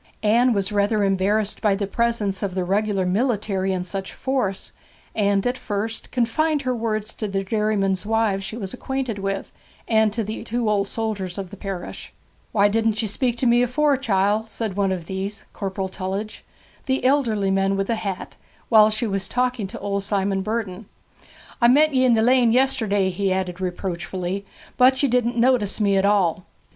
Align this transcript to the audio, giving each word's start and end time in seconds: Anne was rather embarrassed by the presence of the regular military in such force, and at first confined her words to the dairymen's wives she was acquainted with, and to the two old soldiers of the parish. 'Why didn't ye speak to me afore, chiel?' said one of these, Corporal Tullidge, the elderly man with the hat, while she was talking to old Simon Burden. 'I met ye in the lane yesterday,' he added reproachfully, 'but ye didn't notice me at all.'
Anne 0.23 0.51
was 0.51 0.71
rather 0.71 1.03
embarrassed 1.03 1.61
by 1.61 1.75
the 1.75 1.85
presence 1.85 2.41
of 2.41 2.55
the 2.55 2.63
regular 2.63 3.05
military 3.05 3.71
in 3.71 3.83
such 3.83 4.13
force, 4.13 4.71
and 5.13 5.45
at 5.45 5.59
first 5.59 6.09
confined 6.09 6.63
her 6.63 6.73
words 6.75 7.13
to 7.13 7.27
the 7.27 7.43
dairymen's 7.43 8.03
wives 8.03 8.43
she 8.43 8.57
was 8.57 8.73
acquainted 8.73 9.19
with, 9.19 9.51
and 9.87 10.11
to 10.11 10.23
the 10.23 10.43
two 10.43 10.67
old 10.67 10.87
soldiers 10.87 11.37
of 11.37 11.51
the 11.51 11.55
parish. 11.55 12.11
'Why 12.51 12.67
didn't 12.67 12.99
ye 13.03 13.07
speak 13.07 13.37
to 13.37 13.45
me 13.45 13.61
afore, 13.61 13.95
chiel?' 13.95 14.47
said 14.47 14.75
one 14.75 14.91
of 14.91 15.05
these, 15.05 15.43
Corporal 15.53 15.87
Tullidge, 15.87 16.43
the 16.87 17.05
elderly 17.05 17.51
man 17.51 17.77
with 17.77 17.85
the 17.85 17.95
hat, 17.97 18.37
while 18.69 18.89
she 18.89 19.05
was 19.05 19.27
talking 19.27 19.67
to 19.67 19.79
old 19.79 20.01
Simon 20.03 20.41
Burden. 20.41 20.87
'I 21.61 21.67
met 21.67 21.93
ye 21.93 22.05
in 22.05 22.15
the 22.15 22.23
lane 22.23 22.51
yesterday,' 22.51 23.11
he 23.11 23.31
added 23.31 23.61
reproachfully, 23.61 24.47
'but 24.77 25.03
ye 25.03 25.07
didn't 25.07 25.37
notice 25.37 25.79
me 25.79 25.95
at 25.95 26.07
all.' 26.07 26.43